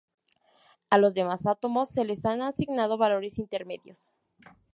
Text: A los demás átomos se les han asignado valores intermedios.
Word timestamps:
A 0.89 0.97
los 0.97 1.13
demás 1.13 1.45
átomos 1.45 1.89
se 1.89 2.03
les 2.03 2.25
han 2.25 2.41
asignado 2.41 2.97
valores 2.97 3.37
intermedios. 3.37 4.11